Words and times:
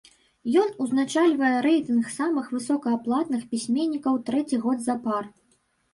Ён 0.61 0.69
узначальвае 0.85 1.51
рэйтынг 1.67 2.09
самых 2.17 2.45
высокааплатных 2.55 3.47
пісьменнікаў 3.53 4.13
трэці 4.31 4.55
год 4.65 4.77
запар. 4.89 5.23